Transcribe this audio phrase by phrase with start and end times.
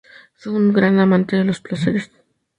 [0.33, 2.09] Fue un gran amante de los placeres.